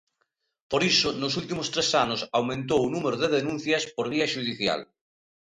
Por 0.71 0.81
iso, 0.91 1.09
nos 1.21 1.33
últimos 1.41 1.67
tres 1.73 1.89
anos 2.03 2.21
aumentou 2.37 2.79
o 2.83 2.91
número 2.95 3.17
de 3.19 3.31
denuncias 3.37 3.83
por 3.95 4.05
vía 4.13 4.31
xudicial. 4.33 4.81